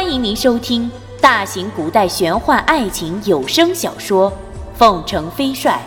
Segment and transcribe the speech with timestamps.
[0.00, 0.88] 欢迎您收听
[1.20, 4.30] 大型古代玄幻爱情有声小说
[4.76, 5.84] 《凤城飞帅》，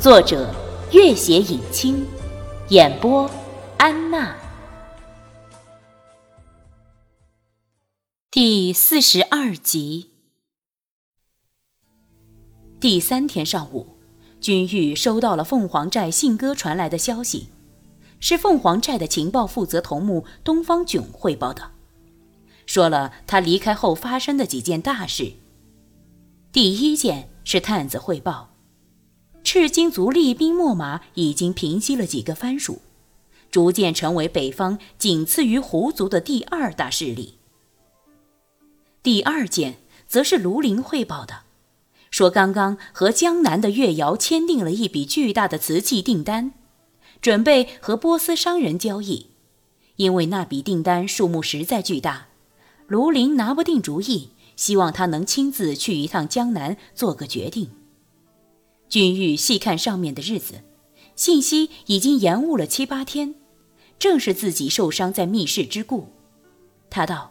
[0.00, 0.54] 作者：
[0.92, 2.06] 月写影清，
[2.68, 3.28] 演播：
[3.76, 4.36] 安娜。
[8.30, 10.12] 第四十二集。
[12.78, 13.98] 第三天上午，
[14.40, 17.48] 君玉收到了凤凰寨信鸽传来的消息，
[18.20, 21.72] 是凤凰寨的情报负责头目东方炯汇报的。
[22.68, 25.32] 说了他离开后发生的几件大事。
[26.52, 28.50] 第一件是探子汇报，
[29.42, 32.82] 赤金族厉兵秣马，已经平息了几个藩属，
[33.50, 37.38] 逐渐成为北方仅次于胡族的第二大势力。
[39.02, 41.44] 第二件则是卢林汇报的，
[42.10, 46.52] 说刚刚和江南的月窑签订了一笔巨大的瓷器订单，
[47.22, 49.30] 准备和波斯商人交易，
[49.96, 52.27] 因为那笔订单数目实在巨大。
[52.88, 57.70] 卢林拿不定主意，希望他能亲自去一趟江南，做个决定。
[58.88, 60.62] 君玉细看上面的日子，
[61.14, 63.34] 信息已经延误了七八天，
[63.98, 66.08] 正是自己受伤在密室之故。
[66.88, 67.30] 他道：“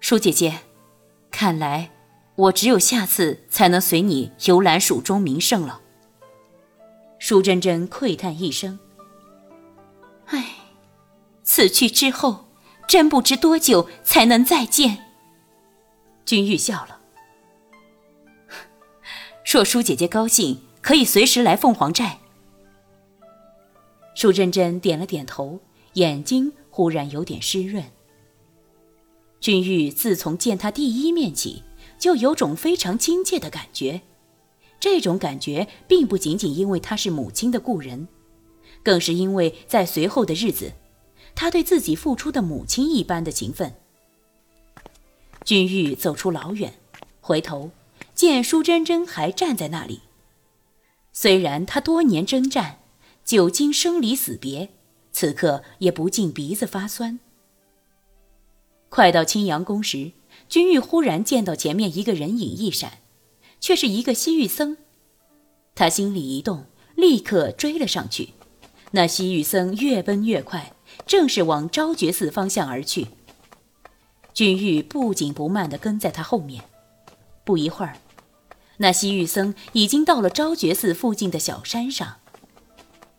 [0.00, 0.62] 舒姐姐，
[1.30, 1.92] 看来
[2.34, 5.80] 我只有下次才能随你游览蜀中名胜了。”
[7.20, 8.80] 舒真真喟叹一声
[10.26, 10.56] ：“唉，
[11.44, 12.45] 此去之后。”
[12.86, 14.98] 真不知多久才能再见。
[16.24, 17.00] 君玉笑了，
[19.44, 22.20] 若舒姐姐高兴，可以随时来凤凰寨。
[24.14, 25.60] 舒真真点了点头，
[25.94, 27.84] 眼睛忽然有点湿润。
[29.40, 31.62] 君玉自从见他第一面起，
[31.98, 34.00] 就有种非常亲切的感觉。
[34.80, 38.08] 这种感觉并不仅仅因为他是母亲的故人，
[38.82, 40.72] 更是因为在随后的日子。
[41.36, 43.74] 他对自己付出的母亲一般的情分。
[45.44, 46.74] 君玉走出老远，
[47.20, 47.70] 回头
[48.14, 50.00] 见舒珍珍还站在那里。
[51.12, 52.80] 虽然他多年征战，
[53.24, 54.70] 久经生离死别，
[55.12, 57.20] 此刻也不禁鼻子发酸。
[58.88, 60.12] 快到青阳宫时，
[60.48, 62.98] 君玉忽然见到前面一个人影一闪，
[63.60, 64.78] 却是一个西域僧。
[65.74, 66.64] 他心里一动，
[66.94, 68.30] 立刻追了上去。
[68.92, 70.72] 那西域僧越奔越快。
[71.04, 73.08] 正是往昭觉寺方向而去。
[74.32, 76.64] 君玉不紧不慢地跟在他后面。
[77.44, 77.96] 不一会儿，
[78.78, 82.16] 那西域僧已经到了昭觉寺附近的小山上。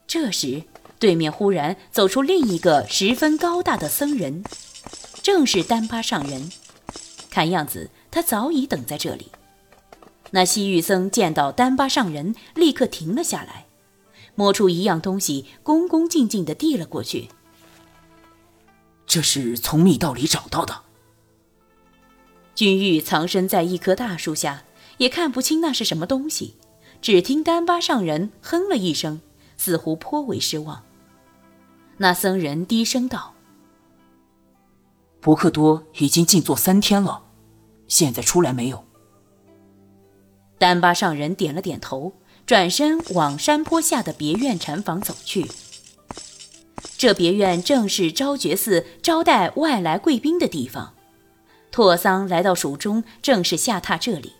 [0.05, 0.63] 这时，
[0.99, 4.43] 对面忽然走出另一个十分高大的僧人，
[5.21, 6.51] 正是丹巴上人。
[7.29, 9.31] 看样子，他早已等在这里。
[10.31, 13.65] 那西域僧见到丹巴上人，立刻停了下来，
[14.35, 17.29] 摸出一样东西，恭恭敬敬地递了过去。
[19.07, 20.81] 这是从密道里找到的。
[22.53, 24.63] 君玉藏身在一棵大树下，
[24.97, 26.55] 也看不清那是什么东西，
[27.01, 29.21] 只听丹巴上人哼了一声，
[29.57, 30.83] 似乎颇为失望。
[31.97, 33.33] 那僧人低声道
[35.21, 37.23] ：“伯克多已经静坐三天了，
[37.87, 38.83] 现在出来没有？”
[40.59, 42.13] 丹巴上人点了点头，
[42.45, 45.45] 转身往山坡下的别院禅房走去。
[46.97, 50.95] 这别院正是昭觉寺招待外来贵宾的地方。
[51.69, 54.33] 拓桑来到蜀中，正是下榻这里。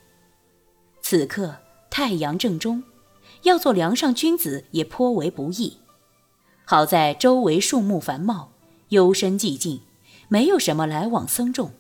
[1.02, 1.58] 此刻
[1.92, 2.84] 太阳正中，
[3.44, 5.78] 要做梁上君子也颇为不易。
[6.66, 8.52] 好在周围树木繁茂，
[8.90, 9.82] 幽深寂静，
[10.28, 11.72] 没有什么来往僧众。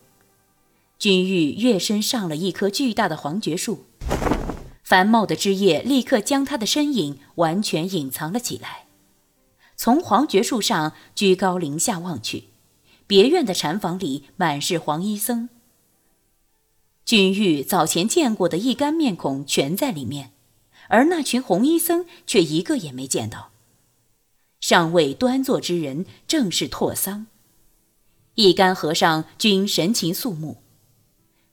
[0.99, 3.85] 君玉跃身上了一棵巨大的黄桷树，
[4.83, 8.86] 繁茂的枝叶立刻将他的身影完全隐藏了起来。
[9.77, 12.45] 从黄桷树上居高临下望去，
[13.05, 15.49] 别院的禅房里满是黄衣僧。
[17.05, 20.31] 君玉早前见过的一干面孔全在里面，
[20.89, 23.51] 而那群红衣僧却一个也没见到。
[24.59, 27.27] 上位端坐之人正是拓桑。
[28.33, 30.57] 一干和尚均神情肃穆。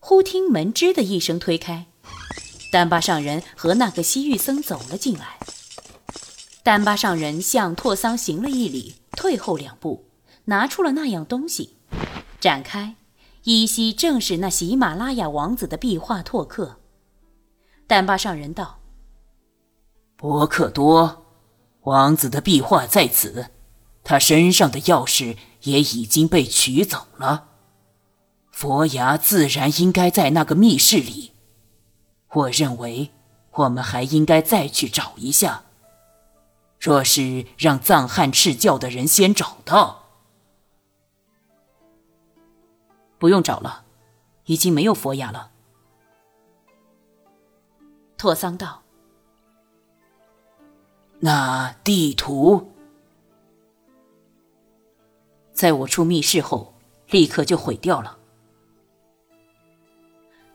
[0.00, 1.86] 忽听门吱的一声推开，
[2.72, 5.38] 丹巴上人和那个西域僧走了进来。
[6.64, 10.06] 丹巴上人向拓桑行了一礼，退后两步，
[10.46, 11.76] 拿出了那样东西，
[12.40, 12.96] 展开，
[13.42, 16.80] 依稀正是那喜马拉雅王子的壁画拓克。
[17.86, 18.78] 丹巴上人道
[20.16, 21.26] ：“博克多，
[21.82, 23.50] 王子的壁画在此，
[24.02, 27.48] 他身上的钥匙也已经被取走了，
[28.50, 31.32] 佛牙自然应该在那个密室里。
[32.30, 33.10] 我认为，
[33.50, 35.63] 我们还应该再去找一下。”
[36.84, 40.04] 若是让藏汉赤教的人先找到，
[43.16, 43.86] 不用找了，
[44.44, 45.50] 已经没有佛牙了。
[48.18, 48.82] 拓桑道
[51.20, 52.70] ：“那地图，
[55.54, 56.74] 在我出密室后，
[57.08, 58.18] 立刻就毁掉了。”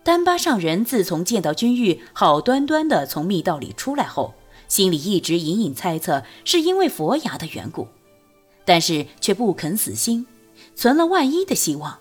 [0.06, 4.36] 丹巴上人自从见到君玉好端端的从密道里出来后，
[4.69, 7.89] 心里一直隐隐猜测是因为佛牙的缘故，
[8.63, 10.25] 但是却不肯死心，
[10.75, 12.00] 存了万一的希望。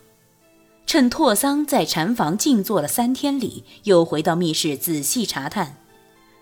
[0.86, 5.76] 趁拓桑在禅房静坐了三天里，又回到密室仔细查探，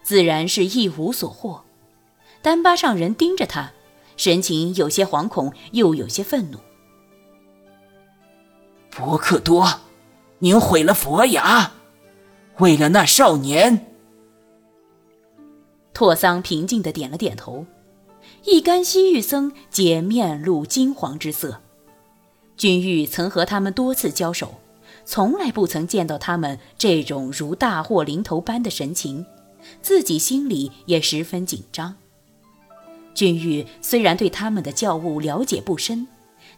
[0.02, 1.64] 自然是一无所获。
[2.42, 3.72] 丹巴上人盯着他，
[4.16, 6.58] 神情有些惶恐，又有些愤怒。
[8.90, 9.80] 博克多。
[10.38, 11.72] 您毁了佛牙，
[12.58, 13.95] 为了那少年。
[15.96, 17.64] 拓桑平静地点了点头。
[18.44, 21.62] 一干西域僧皆面露惊惶之色。
[22.54, 24.56] 君玉曾和他们多次交手，
[25.06, 29.24] 从来不曾见到他们这种如大祸临头般的神情，
[29.80, 31.94] 自己心里也十分紧张。
[33.14, 36.06] 君玉虽然对他们的教务了解不深，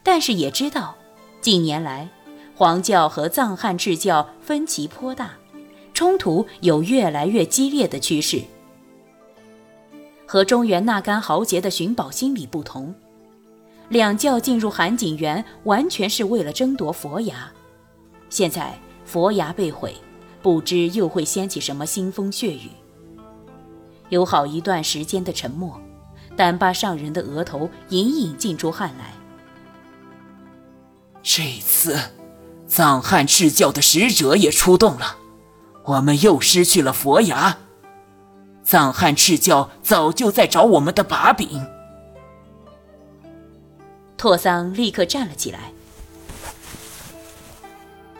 [0.03, 0.97] 但是也知道
[1.39, 2.09] 近年来。
[2.57, 5.31] 黄教和藏汉赤教分歧颇大，
[5.93, 8.41] 冲突有越来越激烈的趋势。
[10.31, 12.93] 和中原那干豪杰的寻宝心理不同，
[13.87, 17.51] 两教进入韩景园完全是为了争夺佛牙。
[18.29, 19.95] 现在佛牙被毁，
[20.43, 22.69] 不知又会掀起什么腥风血雨。
[24.09, 25.81] 有好一段时间的沉默，
[26.37, 29.11] 丹巴上人的额头隐隐浸出汗来。
[31.23, 31.97] 这次。
[32.67, 35.17] 藏汉赤教的使者也出动了，
[35.85, 37.57] 我们又失去了佛牙。
[38.69, 41.65] 藏汉赤教早就在找我们的把柄。
[44.15, 45.71] 拓桑立刻站了起来。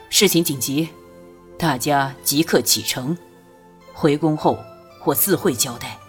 [0.10, 0.90] 事情紧急，
[1.56, 3.16] 大家即刻启程。
[3.94, 4.57] 回宫后，
[5.06, 6.00] 我自会交代。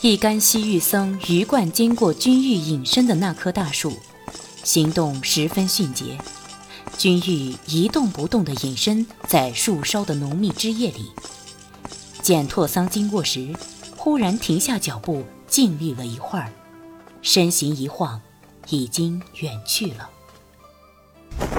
[0.00, 3.98] 一干西域僧鱼贯经过君玉隐身的那棵大树。
[4.62, 6.16] 行动十分迅捷，
[6.96, 11.10] 君玉一动不动地隐身在树梢的浓密枝叶里。
[12.28, 13.54] 见拓桑经过时，
[13.96, 16.52] 忽然停下脚步，静立了一会儿，
[17.22, 18.20] 身形一晃，
[18.68, 20.10] 已经远去了。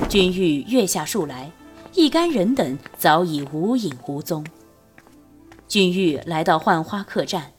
[0.08, 1.52] 君玉跃下树来，
[1.96, 4.46] 一干人等早已无影无踪。
[5.68, 7.54] 君玉来到浣花客栈，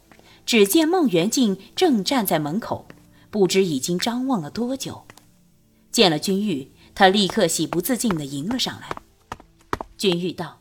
[0.46, 2.86] 只见孟元敬正站在门口，
[3.28, 5.02] 不知已经张望了多久。
[5.90, 9.02] 见了君玉，他立刻喜不自禁地迎了上来。
[9.98, 10.59] 君玉道：“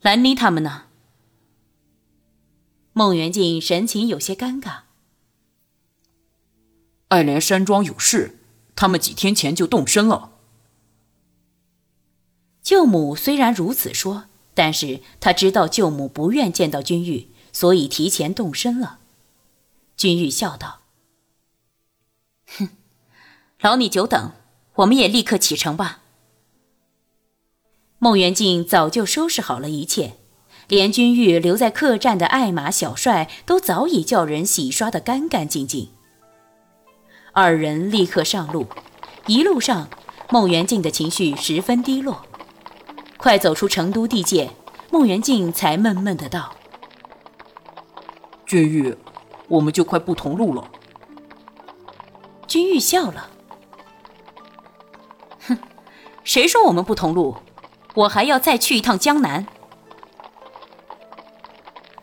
[0.00, 0.84] 兰妮他们呢？”
[2.92, 4.80] 孟元敬神情有些尴尬。
[7.08, 8.38] 爱莲山庄有事，
[8.76, 10.32] 他们几天前就动身了。
[12.62, 14.24] 舅母虽然如此说，
[14.54, 18.98] 但是他知道舅母不愿见到君玉，所以提前动身了。
[19.96, 20.80] 君玉笑道
[22.58, 22.68] ：“哼。”
[23.60, 24.32] 劳你久等，
[24.76, 26.00] 我们也立刻启程吧。
[28.02, 30.14] 孟元敬早就收拾好了一切，
[30.68, 35.90] 连君玉留在客栈的爱马小帅都早已叫人洗刷得干干净净。
[37.34, 38.66] 二人立刻上路，
[39.26, 39.86] 一路上，
[40.30, 42.24] 孟元敬的情绪十分低落。
[43.18, 44.48] 快走出成都地界，
[44.90, 46.56] 孟元敬才闷闷的道
[48.48, 48.96] ：“君玉，
[49.46, 50.70] 我们就快不同路了。”
[52.48, 53.28] 君玉笑了。
[55.40, 55.58] 哼
[56.24, 57.36] 谁说我们不同路？
[57.94, 59.46] 我还要再去一趟江南。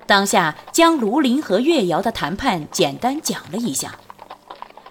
[0.06, 3.96] 当下将卢林和月瑶的谈判简单讲了一下。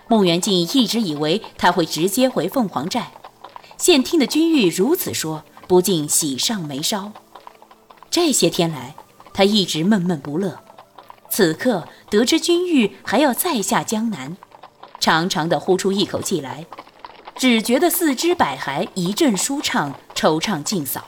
[0.09, 3.12] 孟元敬一直以为他会直接回凤凰寨，
[3.76, 7.12] 现听的君玉如此说，不禁喜上眉梢。
[8.11, 8.95] 这些天来，
[9.33, 10.61] 他一直闷闷不乐，
[11.29, 14.37] 此刻得知君玉还要再下江南，
[15.00, 16.67] 长长的呼出一口气来。
[17.38, 21.05] 只觉得四肢百骸一阵舒畅，惆怅尽扫。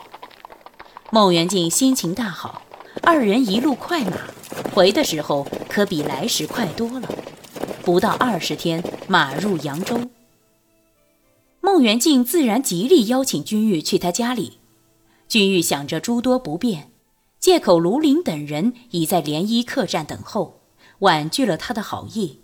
[1.11, 2.61] 孟元敬心情大好，
[3.01, 4.17] 二人一路快马，
[4.71, 7.09] 回的时候可比来时快多了。
[7.83, 10.07] 不到二十天，马入扬州。
[11.61, 14.59] 孟元敬自然极力邀请君玉去他家里。
[15.27, 16.91] 君玉想着诸多不便，
[17.39, 20.61] 借口卢林等人已在涟漪客栈等候，
[20.99, 22.41] 婉拒了他的好意，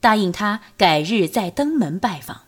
[0.00, 2.42] 答应他改日再登门拜访。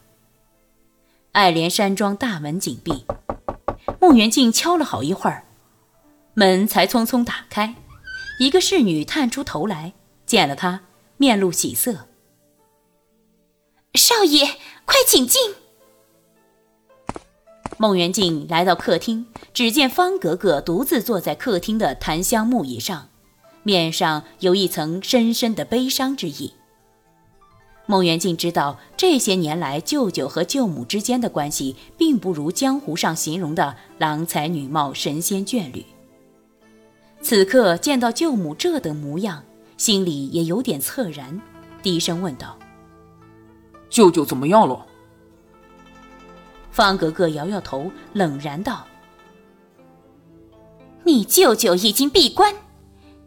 [1.35, 3.05] 爱莲山庄大门紧闭，
[4.01, 5.45] 孟元敬敲了好一会儿，
[6.35, 7.75] 门才匆匆打开。
[8.39, 9.95] 一个侍女探出头来，
[10.27, 10.83] 见了他，
[11.17, 12.07] 面露喜色
[13.95, 14.47] ：“少爷，
[14.85, 15.57] 快请进。
[17.79, 23.09] 孟元敬来到客厅，只见方格格独自坐在客厅的檀香木椅上，
[23.65, 26.55] 面上有一层深深的悲伤之意。
[27.87, 35.85] 孟元敬知道，这些年来舅舅和舅母之间的关系，并不如江湖上形容的郎才女貌、神仙眷侣。
[37.21, 39.45] 此刻见到舅母这等模样，
[39.77, 41.41] 心里也有点恻然，
[41.83, 42.59] 低声问道
[43.91, 44.87] ：“舅舅怎么样了？”
[46.73, 48.87] 方格格摇摇头，冷然道
[51.05, 52.55] ：“你舅舅已经闭关，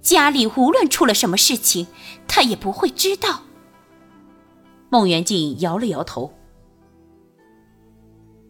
[0.01, 1.85] 家里无论出了什么事情，
[2.27, 3.43] 他也不会知道。”
[4.89, 6.33] 孟元敬摇了摇头：“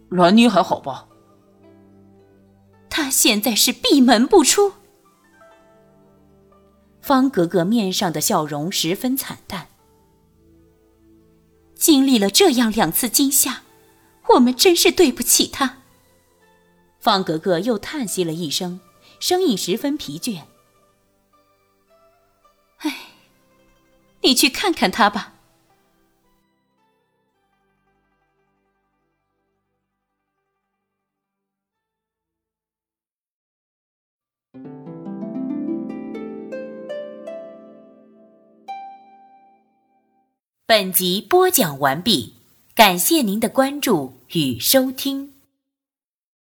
[0.10, 1.08] 兰妮还好吧？”
[2.90, 4.74] 他现在是闭门不出。
[7.02, 9.68] 方格格面上的笑容十分惨淡。
[11.74, 13.62] 经历了这样两次惊吓，
[14.34, 15.78] 我们真是对不起他。
[17.00, 18.82] 方格格又叹息了一声，
[19.20, 20.42] 声音十分疲倦。
[22.80, 22.98] 哎，
[24.22, 25.36] 你去看看他吧。
[40.70, 42.34] 本集播讲完毕，
[42.76, 45.32] 感谢您的关注与收听。